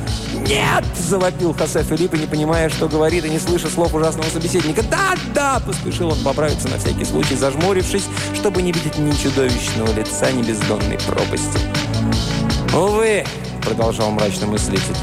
«Нет!»– 0.46 0.84
завопил 0.96 1.52
Хосе 1.52 1.82
Филиппа, 1.82 2.14
не 2.14 2.26
понимая, 2.26 2.70
что 2.70 2.86
говорит, 2.86 3.24
и 3.24 3.30
не 3.30 3.40
слыша 3.40 3.68
слов 3.68 3.92
ужасного 3.92 4.30
собеседника. 4.30 4.84
«Да, 4.84 5.16
да!»– 5.34 5.60
поспешил 5.66 6.10
он 6.10 6.18
поправиться 6.22 6.68
на 6.68 6.78
всякий 6.78 7.04
случай, 7.04 7.34
зажмурившись, 7.34 8.04
чтобы 8.36 8.62
не 8.62 8.70
видеть 8.70 8.98
ни 8.98 9.10
чудовищного 9.10 9.92
лица, 9.92 10.30
ни 10.30 10.42
бездонной 10.42 10.98
пропасти. 11.08 11.58
«Увы!»– 12.72 13.24
продолжал 13.62 14.12
мрачно 14.12 14.46
мыслитель. 14.46 14.96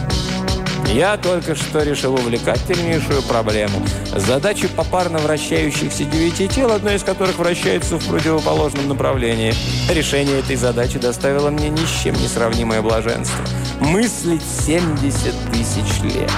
Я 0.94 1.18
только 1.18 1.56
что 1.56 1.84
решил 1.84 2.16
увлекательнейшую 2.16 3.22
проблему. 3.22 3.80
Задачу 4.16 4.68
попарно 4.76 5.20
вращающихся 5.20 6.04
девяти 6.04 6.48
тел, 6.48 6.72
одно 6.72 6.92
из 6.92 7.04
которых 7.04 7.38
вращается 7.38 7.98
в 7.98 8.08
противоположном 8.08 8.88
направлении. 8.88 9.54
Решение 9.90 10.40
этой 10.40 10.56
задачи 10.56 10.98
доставило 10.98 11.52
мне 11.52 11.70
ни 11.70 11.86
с 11.86 12.02
чем 12.04 12.16
не 12.16 12.28
сравнимое 12.28 12.82
блаженство. 12.82 13.38
Мыслить 13.80 14.42
70 14.66 15.34
тысяч 15.52 16.02
лет. 16.02 16.32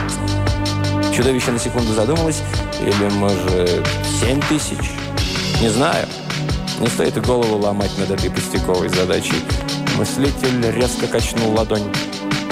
Чудовище 1.16 1.52
на 1.52 1.60
секунду 1.60 1.94
задумалось. 1.94 2.42
Или, 2.82 3.10
может, 3.14 3.88
7 4.20 4.42
тысяч? 4.50 4.92
Не 5.62 5.70
знаю. 5.70 6.08
Не 6.80 6.88
стоит 6.88 7.16
и 7.16 7.22
голову 7.22 7.58
ломать 7.58 7.98
над 7.98 8.12
этой 8.12 8.30
пустяковой 8.30 8.90
задачей. 8.90 9.44
Мыслитель 9.98 10.72
резко 10.72 11.08
качнул 11.08 11.54
ладонь. 11.54 11.90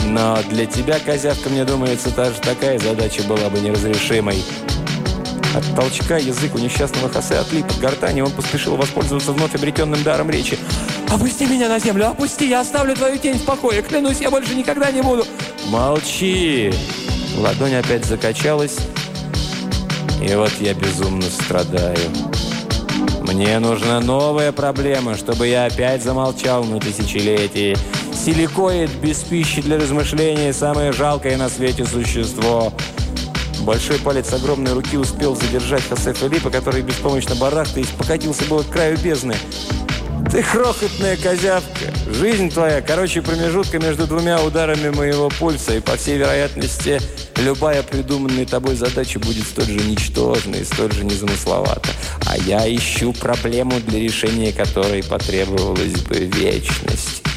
Но 0.10 0.40
для 0.50 0.66
тебя, 0.66 1.00
козявка, 1.00 1.50
мне 1.50 1.66
думается, 1.66 2.10
даже 2.10 2.40
такая 2.42 2.80
задача 2.80 3.22
была 3.24 3.50
бы 3.50 3.60
неразрешимой. 3.60 4.44
От 5.56 5.64
толчка 5.76 6.18
язык 6.18 6.56
у 6.56 6.58
несчастного 6.58 7.10
Хосе 7.10 7.36
отлип 7.36 7.66
от 7.66 7.80
гортани, 7.80 8.22
он 8.22 8.32
поспешил 8.32 8.76
воспользоваться 8.76 9.32
вновь 9.32 9.54
обретенным 9.54 10.02
даром 10.04 10.30
речи. 10.30 10.58
«Опусти 11.10 11.46
меня 11.46 11.70
на 11.70 11.80
землю! 11.80 12.08
Опусти! 12.08 12.48
Я 12.48 12.62
оставлю 12.62 12.96
твою 12.96 13.18
тень 13.18 13.38
в 13.38 13.46
покое! 13.46 13.82
Клянусь, 13.84 14.20
я 14.20 14.32
больше 14.32 14.56
никогда 14.56 14.92
не 14.92 15.02
буду!» 15.02 15.26
«Молчи!» 15.68 16.74
Ладонь 17.38 17.76
опять 17.76 18.06
закачалась. 18.06 18.78
И 20.22 20.34
вот 20.36 20.52
я 20.60 20.74
безумно 20.74 21.24
страдаю. 21.24 21.98
Мне 23.22 23.60
нужна 23.60 24.02
новая 24.02 24.52
проблема, 24.52 25.16
чтобы 25.16 25.48
я 25.48 25.66
опять 25.66 26.04
замолчал 26.04 26.64
на 26.64 26.80
тысячелетие. 26.80 27.78
Силикоид 28.26 28.92
без 29.02 29.20
пищи 29.20 29.62
для 29.62 29.78
размышления– 29.78 30.52
самое 30.54 30.92
жалкое 30.92 31.38
на 31.38 31.48
свете 31.48 31.86
существо. 31.86 32.74
Большой 33.62 33.98
палец 34.00 34.34
огромной 34.34 34.74
руки 34.74 34.98
успел 34.98 35.38
задержать 35.38 35.84
Хосе 35.88 36.14
Филиппа, 36.14 36.50
который 36.50 36.82
беспомощно 36.82 37.36
барахтаясь 37.36 37.88
покатился 37.88 38.44
было 38.46 38.64
к 38.64 38.70
краю 38.70 38.98
бездны. 38.98 39.38
«Ты 40.30 40.44
крохотная 40.44 41.16
козявка. 41.16 41.94
Жизнь 42.12 42.52
твоя, 42.52 42.82
короче, 42.82 43.22
промежутка 43.22 43.80
между 43.80 44.06
двумя 44.06 44.44
ударами 44.44 44.90
моего 44.90 45.30
пульса, 45.40 45.78
и, 45.78 45.80
по 45.80 45.96
всей 45.96 46.18
вероятности, 46.18 47.00
любая 47.38 47.84
придуманная 47.84 48.46
тобой 48.46 48.76
задача 48.76 49.20
будет 49.20 49.46
столь 49.48 49.68
же 49.68 49.80
ничтожна 49.80 50.58
и 50.58 50.66
столь 50.66 50.92
же 50.92 51.06
незамысловата. 51.06 51.90
А 52.26 52.38
я 52.38 52.68
ищу 52.68 53.14
проблему, 53.14 53.80
для 53.88 54.00
решения 54.00 54.52
которой 54.52 55.04
потребовалась 55.04 56.02
бы 56.02 56.16
вечность». 56.26 57.29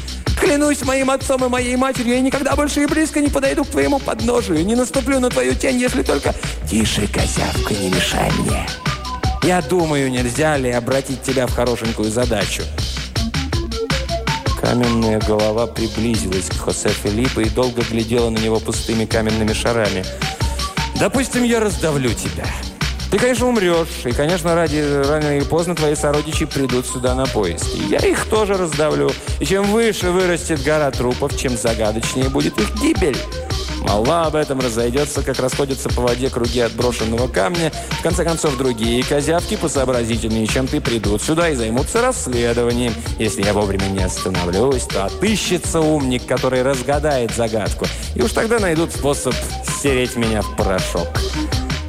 Клянусь 0.43 0.83
моим 0.83 1.09
отцом 1.09 1.45
и 1.45 1.47
моей 1.47 1.77
матерью, 1.77 2.15
я 2.15 2.19
никогда 2.19 2.53
больше 2.57 2.83
и 2.83 2.85
близко 2.85 3.21
не 3.21 3.29
подойду 3.29 3.63
к 3.63 3.69
твоему 3.69 3.97
подножию, 3.97 4.65
не 4.65 4.75
наступлю 4.75 5.21
на 5.21 5.29
твою 5.29 5.55
тень, 5.55 5.77
если 5.77 6.03
только... 6.03 6.35
Тише, 6.69 7.07
козявка, 7.07 7.73
не 7.73 7.89
мешай 7.89 8.29
мне. 8.39 8.67
Я 9.43 9.61
думаю, 9.61 10.11
нельзя 10.11 10.57
ли 10.57 10.69
обратить 10.69 11.21
тебя 11.21 11.47
в 11.47 11.55
хорошенькую 11.55 12.11
задачу. 12.11 12.63
Каменная 14.61 15.21
голова 15.21 15.65
приблизилась 15.65 16.49
к 16.49 16.57
Хосе 16.57 16.89
Филиппо 16.89 17.39
и 17.39 17.49
долго 17.49 17.81
глядела 17.89 18.29
на 18.29 18.37
него 18.37 18.59
пустыми 18.59 19.05
каменными 19.05 19.53
шарами. 19.53 20.03
«Допустим, 20.99 21.43
я 21.43 21.61
раздавлю 21.61 22.13
тебя. 22.13 22.45
Ты, 23.13 23.19
конечно, 23.19 23.47
умрешь, 23.47 24.05
и, 24.05 24.11
конечно, 24.11 24.55
ради 24.55 25.03
рано 25.07 25.37
или 25.37 25.43
поздно 25.43 25.75
твои 25.75 25.93
сородичи 25.93 26.45
придут 26.45 26.87
сюда 26.87 27.13
на 27.13 27.27
поиски. 27.27 27.77
Я 27.87 27.99
их 27.99 28.25
тоже 28.25 28.55
раздавлю. 28.55 29.11
И 29.39 29.45
чем 29.45 29.65
выше 29.65 30.09
вырастет 30.09 30.63
гора 30.63 30.89
трупов, 30.89 31.37
чем 31.37 31.55
загадочнее 31.55 32.29
будет 32.29 32.57
их 32.57 32.73
гибель. 32.81 33.15
Молва 33.81 34.25
об 34.25 34.35
этом 34.35 34.59
разойдется, 34.59 35.21
как 35.21 35.37
расходятся 35.37 35.89
по 35.89 36.01
воде 36.01 36.31
круги 36.31 36.61
отброшенного 36.61 37.27
камня. 37.27 37.71
В 37.99 38.01
конце 38.01 38.23
концов, 38.23 38.57
другие 38.57 39.03
козявки 39.03 39.57
посообразительнее, 39.57 40.47
чем 40.47 40.65
ты, 40.65 40.81
придут 40.81 41.21
сюда 41.21 41.49
и 41.49 41.55
займутся 41.55 42.01
расследованием. 42.01 42.95
Если 43.19 43.43
я 43.43 43.53
вовремя 43.53 43.85
не 43.89 44.01
остановлюсь, 44.01 44.85
то 44.85 45.05
отыщется 45.05 45.81
умник, 45.81 46.25
который 46.25 46.63
разгадает 46.63 47.29
загадку. 47.35 47.85
И 48.15 48.23
уж 48.23 48.31
тогда 48.31 48.57
найдут 48.57 48.91
способ 48.91 49.35
стереть 49.77 50.15
меня 50.15 50.41
в 50.41 50.55
порошок. 50.55 51.09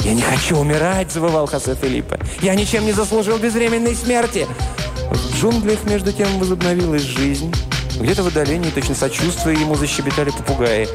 «Я 0.05 0.13
не 0.13 0.21
хочу 0.21 0.59
умирать!»– 0.59 1.11
завывал 1.13 1.47
Хосе 1.47 1.75
Филиппе. 1.75 2.21
«Я 2.43 2.55
ничем 2.55 2.85
не 2.85 2.93
заслужил 2.93 3.39
безвременной 3.39 3.95
смерти!» 3.95 4.47
В 5.11 5.41
джунглях, 5.41 5.85
между 5.85 6.13
тем, 6.13 6.39
возобновилась 6.39 7.01
жизнь. 7.03 7.55
Где-то 7.99 8.23
в 8.23 8.27
отдалении, 8.27 8.69
точно 8.71 8.95
сочувствуя 8.95 9.55
ему, 9.55 9.77
защебетали 9.77 10.29
попугаи. 10.29 10.89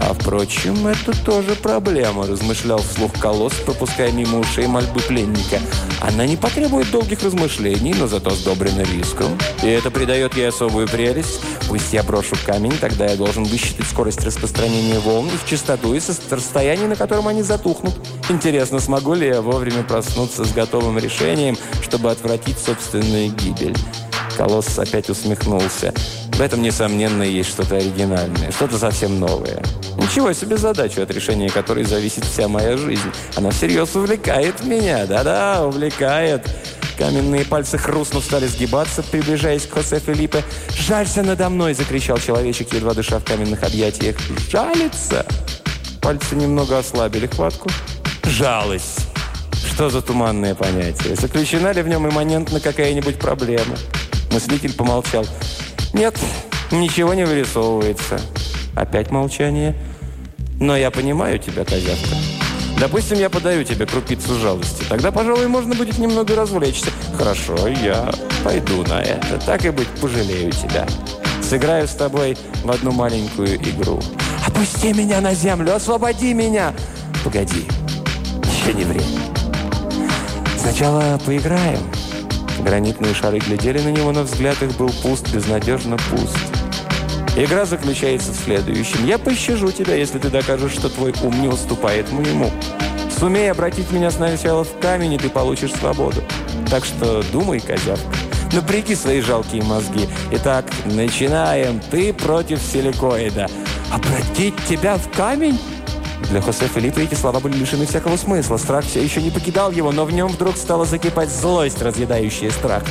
А 0.00 0.14
впрочем, 0.14 0.86
это 0.86 1.12
тоже 1.24 1.54
проблема, 1.56 2.26
размышлял 2.26 2.78
вслух 2.78 3.12
колосс, 3.18 3.54
пропуская 3.54 4.12
мимо 4.12 4.38
ушей 4.38 4.66
мольбы 4.66 5.00
пленника. 5.00 5.60
Она 6.00 6.26
не 6.26 6.36
потребует 6.36 6.90
долгих 6.90 7.22
размышлений, 7.22 7.94
но 7.98 8.06
зато 8.06 8.30
сдобрена 8.30 8.82
риском. 8.82 9.36
И 9.62 9.66
это 9.66 9.90
придает 9.90 10.36
ей 10.36 10.48
особую 10.48 10.88
прелесть. 10.88 11.40
Пусть 11.68 11.92
я 11.92 12.02
брошу 12.02 12.36
камень, 12.46 12.76
тогда 12.80 13.06
я 13.06 13.16
должен 13.16 13.44
высчитать 13.44 13.86
скорость 13.86 14.24
распространения 14.24 14.98
волн, 15.00 15.26
их 15.26 15.44
частоту 15.44 15.94
и 15.94 16.00
расстояние, 16.30 16.88
на 16.88 16.96
котором 16.96 17.28
они 17.28 17.42
затухнут. 17.42 17.94
Интересно, 18.28 18.78
смогу 18.78 19.14
ли 19.14 19.26
я 19.26 19.42
вовремя 19.42 19.82
проснуться 19.82 20.44
с 20.44 20.52
готовым 20.52 20.98
решением, 20.98 21.56
чтобы 21.82 22.10
отвратить 22.10 22.58
собственную 22.58 23.30
гибель? 23.32 23.76
Колосс 24.36 24.78
опять 24.78 25.10
усмехнулся. 25.10 25.92
В 26.38 26.40
этом, 26.40 26.62
несомненно, 26.62 27.24
есть 27.24 27.48
что-то 27.48 27.78
оригинальное, 27.78 28.52
что-то 28.52 28.78
совсем 28.78 29.18
новое. 29.18 29.60
Ничего 29.96 30.32
себе 30.32 30.56
задачу, 30.56 31.02
от 31.02 31.10
решения 31.10 31.50
которой 31.50 31.82
зависит 31.82 32.24
вся 32.24 32.46
моя 32.46 32.76
жизнь. 32.76 33.10
Она 33.34 33.50
всерьез 33.50 33.96
увлекает 33.96 34.62
меня, 34.62 35.04
да-да, 35.06 35.66
увлекает. 35.66 36.48
Каменные 36.96 37.44
пальцы 37.44 37.76
хрустнув 37.76 38.24
стали 38.24 38.46
сгибаться, 38.46 39.02
приближаясь 39.02 39.66
к 39.66 39.72
Хосе 39.72 39.98
Филиппе. 39.98 40.44
«Жалься 40.70 41.24
надо 41.24 41.48
мной!»– 41.48 41.74
закричал 41.74 42.18
человечек, 42.18 42.72
едва 42.72 42.94
дыша 42.94 43.18
в 43.18 43.24
каменных 43.24 43.64
объятиях. 43.64 44.14
«Жалится!» 44.48 45.26
Пальцы 46.00 46.36
немного 46.36 46.78
ослабили 46.78 47.26
хватку. 47.26 47.68
«Жалость!» 48.22 49.08
Что 49.72 49.90
за 49.90 50.02
туманное 50.02 50.54
понятие? 50.54 51.16
Заключена 51.16 51.72
ли 51.72 51.82
в 51.82 51.88
нем 51.88 52.08
имманентно 52.08 52.60
какая-нибудь 52.60 53.18
проблема? 53.18 53.74
Мыслитель 54.30 54.72
помолчал. 54.72 55.26
«Нет, 55.92 56.18
ничего 56.70 57.14
не 57.14 57.24
вырисовывается». 57.24 58.20
Опять 58.74 59.10
молчание. 59.10 59.74
«Но 60.60 60.76
я 60.76 60.90
понимаю 60.90 61.38
тебя, 61.38 61.64
козявка. 61.64 62.16
Допустим, 62.78 63.18
я 63.18 63.28
подаю 63.28 63.64
тебе 63.64 63.86
крупицу 63.86 64.38
жалости. 64.38 64.84
Тогда, 64.88 65.10
пожалуй, 65.10 65.48
можно 65.48 65.74
будет 65.74 65.98
немного 65.98 66.36
развлечься. 66.36 66.90
Хорошо, 67.16 67.56
я 67.66 68.12
пойду 68.44 68.84
на 68.84 69.00
это. 69.00 69.38
Так 69.44 69.64
и 69.64 69.70
быть, 69.70 69.88
пожалею 70.00 70.52
тебя. 70.52 70.86
Сыграю 71.42 71.88
с 71.88 71.92
тобой 71.92 72.36
в 72.62 72.70
одну 72.70 72.92
маленькую 72.92 73.56
игру. 73.56 74.00
Опусти 74.46 74.92
меня 74.92 75.20
на 75.20 75.34
землю, 75.34 75.74
освободи 75.74 76.34
меня!» 76.34 76.72
«Погоди, 77.24 77.66
еще 78.44 78.72
не 78.74 78.84
время. 78.84 79.18
Сначала 80.56 81.18
поиграем». 81.24 81.97
Гранитные 82.60 83.14
шары 83.14 83.38
глядели 83.38 83.80
на 83.80 83.90
него, 83.90 84.12
но 84.12 84.22
взгляд 84.22 84.62
их 84.62 84.76
был 84.76 84.90
пуст, 85.02 85.32
безнадежно 85.32 85.96
пуст. 86.10 86.36
Игра 87.36 87.66
заключается 87.66 88.32
в 88.32 88.36
следующем. 88.36 89.06
Я 89.06 89.18
пощажу 89.18 89.70
тебя, 89.70 89.94
если 89.94 90.18
ты 90.18 90.28
докажешь, 90.28 90.72
что 90.72 90.88
твой 90.88 91.14
ум 91.22 91.40
не 91.40 91.48
уступает 91.48 92.10
моему. 92.10 92.50
Сумей 93.16 93.50
обратить 93.50 93.90
меня 93.92 94.10
сначала 94.10 94.64
в 94.64 94.78
камень, 94.80 95.14
и 95.14 95.18
ты 95.18 95.28
получишь 95.28 95.72
свободу. 95.72 96.22
Так 96.68 96.84
что 96.84 97.22
думай, 97.32 97.60
козявка. 97.60 98.08
Напряги 98.52 98.94
свои 98.94 99.20
жалкие 99.20 99.62
мозги. 99.62 100.08
Итак, 100.32 100.64
начинаем. 100.84 101.80
Ты 101.90 102.12
против 102.12 102.60
силикоида. 102.60 103.48
Обратить 103.92 104.54
тебя 104.68 104.96
в 104.96 105.08
камень? 105.10 105.58
Для 106.24 106.40
Хосе 106.42 106.66
Филиппа 106.66 106.98
эти 107.00 107.14
слова 107.14 107.40
были 107.40 107.56
лишены 107.56 107.86
всякого 107.86 108.16
смысла. 108.16 108.56
Страх 108.56 108.84
все 108.84 109.02
еще 109.02 109.22
не 109.22 109.30
покидал 109.30 109.70
его, 109.70 109.92
но 109.92 110.04
в 110.04 110.12
нем 110.12 110.28
вдруг 110.28 110.56
стала 110.56 110.84
закипать 110.84 111.30
злость, 111.30 111.80
разъедающая 111.80 112.50
страх. 112.50 112.82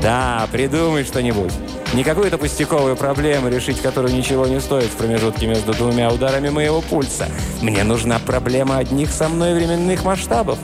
«Да, 0.00 0.46
придумай 0.52 1.04
что-нибудь. 1.04 1.52
Не 1.92 2.04
какую-то 2.04 2.38
пустяковую 2.38 2.96
проблему, 2.96 3.48
решить 3.48 3.82
которую 3.82 4.14
ничего 4.14 4.46
не 4.46 4.60
стоит 4.60 4.86
в 4.86 4.96
промежутке 4.96 5.46
между 5.46 5.74
двумя 5.74 6.10
ударами 6.10 6.48
моего 6.48 6.80
пульса. 6.80 7.28
Мне 7.60 7.82
нужна 7.82 8.18
проблема 8.18 8.78
одних 8.78 9.10
со 9.10 9.28
мной 9.28 9.54
временных 9.54 10.04
масштабов». 10.04 10.58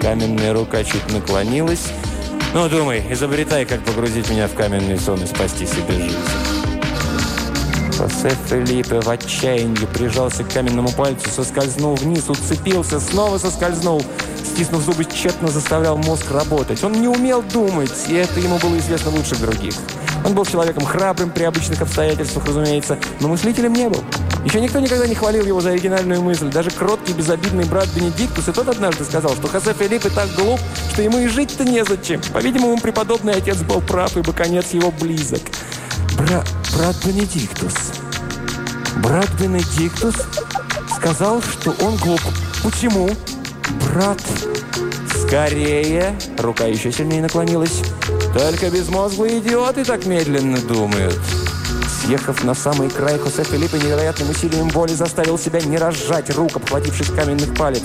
Каменная 0.00 0.52
рука 0.52 0.82
чуть 0.84 1.10
наклонилась. 1.12 1.92
«Ну, 2.52 2.68
думай, 2.68 3.04
изобретай, 3.10 3.64
как 3.64 3.84
погрузить 3.84 4.28
меня 4.28 4.48
в 4.48 4.54
каменный 4.54 4.98
сон 4.98 5.22
и 5.22 5.26
спасти 5.26 5.66
себе 5.66 5.94
жизнь». 5.94 6.65
Хосе 7.96 8.36
Филиппе 8.48 9.00
в 9.00 9.08
отчаянии 9.08 9.86
прижался 9.86 10.44
к 10.44 10.52
каменному 10.52 10.90
пальцу, 10.92 11.30
соскользнул 11.30 11.94
вниз, 11.94 12.28
уцепился, 12.28 13.00
снова 13.00 13.38
соскользнул. 13.38 14.02
Стиснув 14.44 14.82
зубы, 14.82 15.06
тщетно 15.06 15.48
заставлял 15.48 15.96
мозг 15.96 16.30
работать. 16.30 16.84
Он 16.84 16.92
не 16.92 17.08
умел 17.08 17.42
думать, 17.42 17.92
и 18.08 18.14
это 18.14 18.38
ему 18.38 18.58
было 18.58 18.78
известно 18.78 19.10
лучше 19.10 19.36
других. 19.36 19.74
Он 20.24 20.34
был 20.34 20.44
человеком 20.44 20.84
храбрым 20.84 21.30
при 21.30 21.44
обычных 21.44 21.80
обстоятельствах, 21.80 22.46
разумеется, 22.46 22.98
но 23.20 23.28
мыслителем 23.28 23.72
не 23.72 23.88
был. 23.88 24.02
Еще 24.44 24.60
никто 24.60 24.78
никогда 24.78 25.06
не 25.06 25.14
хвалил 25.14 25.46
его 25.46 25.60
за 25.60 25.70
оригинальную 25.70 26.20
мысль. 26.20 26.50
Даже 26.50 26.70
кроткий, 26.70 27.14
безобидный 27.14 27.64
брат 27.64 27.88
Бенедиктус 27.94 28.46
и 28.46 28.52
тот 28.52 28.68
однажды 28.68 29.04
сказал, 29.04 29.34
что 29.34 29.48
Хосе 29.48 29.72
Филиппе 29.72 30.10
так 30.10 30.28
глуп, 30.34 30.60
что 30.92 31.02
ему 31.02 31.18
и 31.18 31.28
жить-то 31.28 31.64
незачем. 31.64 32.20
По-видимому, 32.32 32.78
преподобный 32.78 33.32
отец 33.32 33.56
был 33.58 33.80
прав, 33.80 34.16
ибо 34.16 34.32
конец 34.32 34.72
его 34.72 34.90
близок. 34.90 35.40
Бра 36.16 36.44
брат 36.74 36.96
Бенедиктус. 37.04 37.74
Брат 39.02 39.28
Бенедиктус 39.40 40.14
сказал, 40.96 41.42
что 41.42 41.70
он 41.84 41.96
глуп. 41.96 42.20
Почему? 42.62 43.10
Брат... 43.92 44.20
Скорее! 45.26 46.16
Рука 46.38 46.66
еще 46.66 46.92
сильнее 46.92 47.22
наклонилась. 47.22 47.82
Только 48.32 48.70
безмозглые 48.70 49.40
идиоты 49.40 49.84
так 49.84 50.06
медленно 50.06 50.58
думают. 50.58 51.18
Съехав 52.00 52.44
на 52.44 52.54
самый 52.54 52.90
край, 52.90 53.18
Хосе 53.18 53.42
Филиппе 53.42 53.78
невероятным 53.78 54.30
усилием 54.30 54.68
воли 54.68 54.92
заставил 54.92 55.38
себя 55.38 55.60
не 55.60 55.78
разжать 55.78 56.30
рук, 56.30 56.56
обхватившись 56.56 57.10
каменных 57.10 57.54
палец. 57.54 57.82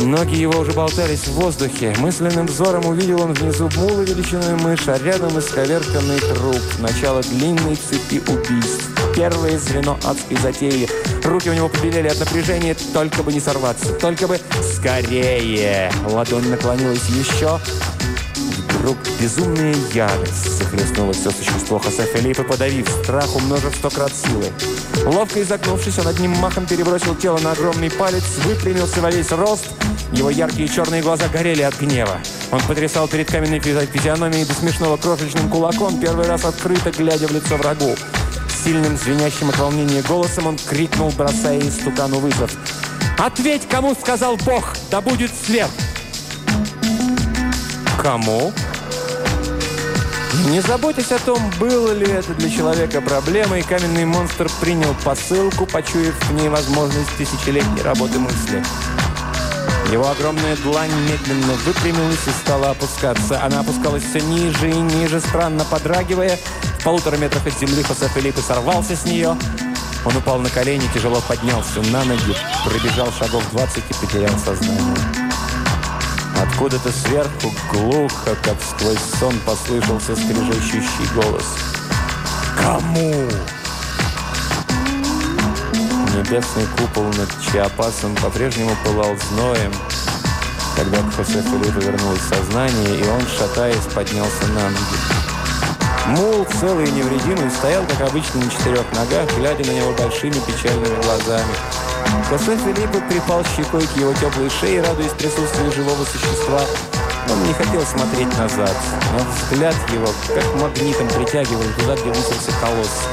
Ноги 0.00 0.36
его 0.36 0.60
уже 0.60 0.72
болтались 0.72 1.26
в 1.26 1.32
воздухе. 1.32 1.94
Мысленным 1.98 2.46
взором 2.46 2.86
увидел 2.86 3.22
он 3.22 3.32
внизу 3.32 3.70
мулы 3.76 4.04
величиной 4.04 4.54
мышь, 4.56 4.86
а 4.88 4.98
рядом 4.98 5.38
исковерканный 5.38 6.18
труп. 6.18 6.60
Начало 6.78 7.22
длинной 7.22 7.76
цепи 7.76 8.22
убийств. 8.30 8.90
Первое 9.14 9.58
звено 9.58 9.98
адской 10.04 10.36
затеи. 10.36 10.88
Руки 11.24 11.48
у 11.48 11.54
него 11.54 11.68
побелели 11.68 12.08
от 12.08 12.20
напряжения, 12.20 12.76
только 12.92 13.22
бы 13.22 13.32
не 13.32 13.40
сорваться. 13.40 13.92
Только 13.94 14.28
бы 14.28 14.38
скорее. 14.62 15.90
Ладонь 16.10 16.48
наклонилась 16.48 17.08
еще. 17.08 17.58
Вдруг 18.78 18.96
безумная 19.20 19.74
ярость 19.94 20.58
захлестнула 20.58 21.12
все 21.12 21.30
существо 21.30 21.78
Хосе 21.78 22.04
Филиппа, 22.04 22.42
подавив 22.42 22.88
страх, 23.02 23.34
умножив 23.34 23.74
сто 23.74 23.90
крат 23.90 24.12
силы. 24.12 24.46
Ловко 25.04 25.42
изогнувшись, 25.42 25.98
он 25.98 26.08
одним 26.08 26.30
махом 26.32 26.66
перебросил 26.66 27.14
тело 27.14 27.38
на 27.38 27.52
огромный 27.52 27.90
палец, 27.90 28.24
выпрямился 28.44 29.00
во 29.00 29.10
весь 29.10 29.30
рост. 29.32 29.66
Его 30.12 30.30
яркие 30.30 30.68
черные 30.68 31.02
глаза 31.02 31.28
горели 31.28 31.62
от 31.62 31.78
гнева. 31.80 32.18
Он 32.52 32.60
потрясал 32.60 33.08
перед 33.08 33.30
каменной 33.30 33.60
физиономией 33.60 34.44
до 34.44 34.54
смешного 34.54 34.96
крошечным 34.96 35.48
кулаком, 35.50 35.98
первый 36.00 36.26
раз 36.26 36.44
открыто 36.44 36.90
глядя 36.90 37.26
в 37.26 37.32
лицо 37.32 37.56
врагу. 37.56 37.96
Сильным, 38.62 38.96
звенящим 38.96 39.48
от 39.48 39.58
волнения 39.58 40.02
голосом 40.02 40.46
он 40.46 40.58
крикнул, 40.58 41.10
бросая 41.16 41.60
истукану 41.60 42.18
вызов. 42.18 42.52
«Ответь, 43.18 43.66
кому 43.68 43.94
сказал 43.94 44.36
Бог, 44.44 44.74
да 44.90 45.00
будет 45.00 45.30
свет!» 45.34 45.70
«Кому?» 48.06 48.52
Не 50.48 50.60
заботясь 50.60 51.10
о 51.10 51.18
том, 51.18 51.42
было 51.58 51.90
ли 51.90 52.06
это 52.06 52.34
для 52.34 52.48
человека 52.48 53.00
проблемой, 53.00 53.64
каменный 53.64 54.04
монстр 54.04 54.48
принял 54.60 54.94
посылку, 55.02 55.66
почуяв 55.66 56.14
в 56.14 56.32
ней 56.34 56.48
возможность 56.48 57.10
тысячелетней 57.18 57.82
работы 57.82 58.20
мысли. 58.20 58.62
Его 59.90 60.08
огромная 60.08 60.54
длань 60.58 60.92
медленно 61.10 61.54
выпрямилась 61.64 62.28
и 62.28 62.44
стала 62.44 62.70
опускаться. 62.70 63.42
Она 63.42 63.58
опускалась 63.58 64.04
все 64.04 64.20
ниже 64.20 64.70
и 64.70 64.76
ниже, 64.76 65.18
странно 65.18 65.64
подрагивая. 65.64 66.38
В 66.78 66.84
полутора 66.84 67.16
метрах 67.16 67.44
от 67.44 67.58
земли 67.58 67.82
Хосе 67.82 68.06
Филиппе 68.14 68.40
сорвался 68.40 68.94
с 68.94 69.04
нее. 69.04 69.36
Он 70.04 70.16
упал 70.16 70.38
на 70.38 70.48
колени, 70.48 70.88
тяжело 70.94 71.20
поднялся 71.26 71.82
на 71.90 72.04
ноги, 72.04 72.36
пробежал 72.64 73.08
шагов 73.18 73.42
20 73.50 73.78
и 73.78 73.94
потерял 73.94 74.38
сознание. 74.38 75.25
Откуда-то 76.42 76.92
сверху, 76.92 77.52
глухо, 77.72 78.36
как 78.42 78.56
сквозь 78.60 78.98
сон, 79.18 79.34
послышался 79.46 80.14
скрежещущий 80.14 81.06
голос. 81.14 81.44
«Кому?» 82.56 83.28
Небесный 86.14 86.66
купол 86.78 87.04
над 87.04 87.28
Чиапасом 87.40 88.14
по-прежнему 88.16 88.76
пылал 88.84 89.14
зноем, 89.30 89.72
когда 90.76 90.98
к 90.98 91.14
Хосе 91.14 91.42
Филиппе 91.42 91.86
вернулось 91.86 92.22
сознание, 92.22 93.00
и 93.00 93.08
он, 93.08 93.20
шатаясь, 93.26 93.92
поднялся 93.94 94.46
на 94.48 94.70
ноги. 94.70 95.16
Мул, 96.06 96.46
целый 96.60 96.86
и 96.86 96.92
невредимый, 96.92 97.50
стоял, 97.50 97.84
как 97.86 98.08
обычно, 98.08 98.44
на 98.44 98.50
четырех 98.50 98.84
ногах, 98.92 99.28
глядя 99.36 99.64
на 99.70 99.74
него 99.74 99.92
большими 99.92 100.34
печальными 100.34 101.02
глазами. 101.02 101.85
Хосе 102.28 102.56
Филиппа 102.56 103.00
припал 103.08 103.44
щекой 103.56 103.86
к 103.86 103.96
его 103.96 104.12
теплой 104.14 104.50
шее, 104.50 104.82
радуясь 104.82 105.12
присутствию 105.12 105.72
живого 105.72 106.04
существа. 106.04 106.60
Он 107.30 107.42
не 107.44 107.52
хотел 107.54 107.82
смотреть 107.82 108.36
назад, 108.38 108.74
но 109.12 109.24
взгляд 109.34 109.74
его 109.92 110.06
как 110.34 110.44
магнитом 110.60 111.08
притягивал 111.08 111.64
туда, 111.78 111.94
где 111.94 112.08
высился 112.10 112.52
колосс. 112.60 113.06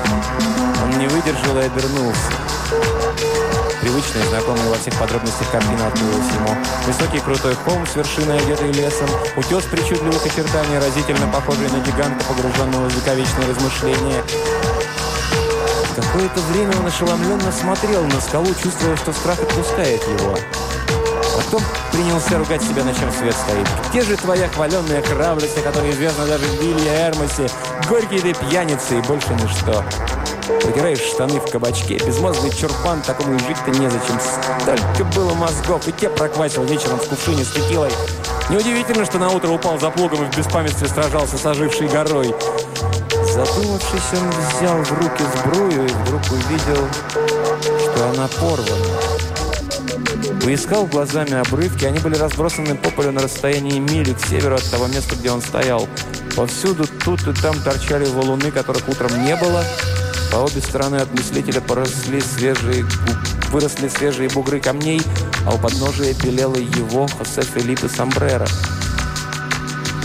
Он 0.83 0.99
не 0.99 1.07
выдержал 1.07 1.57
и 1.57 1.65
обернулся. 1.65 2.31
Привычная, 3.81 4.25
знакомая 4.29 4.69
во 4.69 4.75
всех 4.75 4.97
подробностях 4.97 5.51
картина 5.51 5.87
открылась 5.87 6.31
ему. 6.33 6.55
Высокий 6.87 7.19
крутой 7.19 7.53
холм 7.53 7.85
с 7.85 7.95
вершиной, 7.95 8.37
одетый 8.37 8.71
лесом, 8.71 9.09
утес 9.35 9.65
причудливых 9.65 10.25
очертаний, 10.25 10.79
разительно 10.79 11.27
похожий 11.27 11.69
на 11.69 11.79
гиганта, 11.79 12.23
погруженного 12.25 12.87
в 12.87 12.95
вековечные 12.95 13.49
размышления. 13.49 14.23
Какое-то 15.95 16.39
время 16.51 16.71
он 16.79 16.87
ошеломленно 16.87 17.51
смотрел 17.51 18.03
на 18.03 18.19
скалу, 18.19 18.47
чувствуя, 18.61 18.95
что 18.97 19.13
страх 19.13 19.39
отпускает 19.39 20.01
его. 20.03 20.35
Потом 21.35 21.61
принялся 21.91 22.37
ругать 22.37 22.63
себя, 22.63 22.83
на 22.83 22.93
чем 22.93 23.11
свет 23.11 23.35
стоит. 23.35 23.67
Где 23.89 24.01
же 24.01 24.17
твоя 24.17 24.47
хваленная 24.49 25.01
храбрость, 25.01 25.57
о 25.57 25.61
которой 25.61 25.91
известна 25.91 26.25
даже 26.25 26.45
в 26.45 26.61
Вилье 26.61 26.91
Эрмосе? 26.93 27.47
Горький 27.87 28.19
ты 28.19 28.33
пьяница 28.33 28.95
и 28.95 29.01
больше 29.01 29.29
ничто. 29.33 29.83
Протираешь 30.61 30.99
штаны 30.99 31.39
в 31.39 31.49
кабачке. 31.49 31.99
Безмозглый 32.05 32.51
чурпан, 32.51 33.01
такому 33.01 33.35
и 33.35 33.39
жить-то 33.39 33.71
незачем. 33.71 34.19
Столько 34.61 35.03
было 35.15 35.33
мозгов, 35.33 35.87
и 35.87 35.91
те 35.91 36.09
проквасил 36.09 36.63
вечером 36.63 36.97
в 36.97 37.07
кувшине 37.07 37.43
с 37.43 37.51
текилой. 37.51 37.91
Неудивительно, 38.49 39.05
что 39.05 39.19
на 39.19 39.29
утро 39.29 39.49
упал 39.49 39.79
за 39.79 39.89
плугом 39.89 40.23
и 40.23 40.31
в 40.31 40.37
беспамятстве 40.37 40.87
сражался 40.87 41.37
с 41.37 41.45
ожившей 41.45 41.87
горой. 41.87 42.35
Задумавшись, 43.33 44.13
он 44.13 44.29
взял 44.29 44.83
в 44.83 44.91
руки 44.91 45.23
сбрую 45.37 45.87
и 45.87 45.91
вдруг 45.91 46.21
увидел, 46.31 46.87
что 47.79 48.09
она 48.09 48.27
порвана. 48.27 48.85
Поискал 50.43 50.85
глазами 50.85 51.33
обрывки, 51.33 51.85
они 51.85 51.97
были 51.97 52.15
разбросаны 52.15 52.75
по 52.75 52.91
полю 52.91 53.11
на 53.11 53.21
расстоянии 53.21 53.79
мили 53.79 54.13
к 54.13 54.23
северу 54.27 54.53
от 54.55 54.69
того 54.69 54.85
места, 54.85 55.15
где 55.15 55.31
он 55.31 55.41
стоял. 55.41 55.89
Повсюду 56.35 56.85
тут 57.03 57.27
и 57.27 57.33
там 57.33 57.59
торчали 57.63 58.05
валуны, 58.05 58.51
которых 58.51 58.87
утром 58.87 59.25
не 59.25 59.35
было. 59.35 59.63
По 60.31 60.37
обе 60.37 60.61
стороны 60.61 60.97
от 60.97 61.11
мыслителя 61.11 61.61
поросли 61.61 62.21
свежие, 62.21 62.85
выросли 63.51 63.87
свежие 63.87 64.29
бугры 64.29 64.59
камней, 64.59 65.01
а 65.47 65.55
у 65.55 65.57
подножия 65.57 66.13
белело 66.23 66.57
его, 66.57 67.07
Хосе 67.07 67.41
Филиппе 67.41 67.89
Самбрера. 67.89 68.47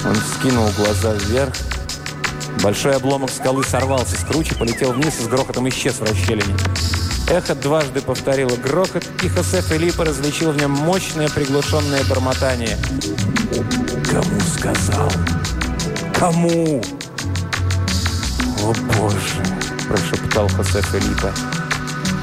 Он 0.07 0.15
вскинул 0.15 0.71
глаза 0.79 1.13
вверх, 1.13 1.53
Большой 2.63 2.97
обломок 2.97 3.31
скалы 3.31 3.65
сорвался 3.65 4.17
с 4.17 4.25
кручи, 4.25 4.55
полетел 4.55 4.93
вниз 4.93 5.21
и 5.21 5.25
с 5.25 5.29
грохотом 5.29 5.69
исчез 5.69 5.95
в 5.95 6.03
расщелине. 6.03 6.55
Эхо 7.31 7.55
дважды 7.55 8.01
повторило 8.01 8.57
грохот, 8.57 9.05
и 9.23 9.29
Хосе 9.29 9.61
Филиппо 9.61 10.05
различил 10.05 10.51
в 10.51 10.57
нем 10.57 10.71
мощное 10.71 11.29
приглушенное 11.29 12.03
бормотание. 12.05 12.79
«Кому 14.11 14.41
сказал? 14.57 15.13
Кому?» 16.19 16.83
«О, 18.63 18.75
Боже!»– 18.97 19.19
прошептал 19.89 20.49
Хосе 20.49 20.81
Филиппо. 20.83 21.33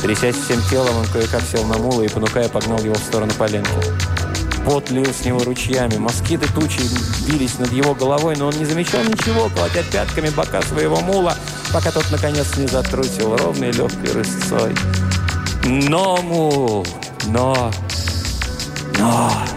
Трясясь 0.01 0.35
всем 0.35 0.61
телом, 0.69 0.97
он 0.97 1.05
кое-как 1.07 1.41
сел 1.41 1.63
на 1.65 1.77
мула 1.77 2.01
и, 2.01 2.09
понукая, 2.09 2.49
погнал 2.49 2.79
его 2.79 2.95
в 2.95 2.99
сторону 2.99 3.31
поленки. 3.37 3.69
Пот 4.65 4.89
лил 4.89 5.05
с 5.05 5.23
него 5.23 5.39
ручьями. 5.43 5.97
Москиты 5.97 6.51
тучи 6.51 6.81
бились 7.27 7.59
над 7.59 7.71
его 7.71 7.93
головой, 7.93 8.35
но 8.35 8.47
он 8.47 8.53
не 8.55 8.65
замечал 8.65 9.03
ничего, 9.03 9.49
колотя 9.49 9.83
пятками 9.83 10.29
бока 10.29 10.61
своего 10.63 10.99
мула, 11.01 11.37
пока 11.71 11.91
тот, 11.91 12.05
наконец, 12.11 12.57
не 12.57 12.65
затрусил 12.65 13.37
ровной 13.37 13.71
легкой 13.71 14.11
рысцой. 14.13 14.73
«Но, 15.63 16.17
мул! 16.17 16.85
Но! 17.27 17.71
Но!» 18.97 19.54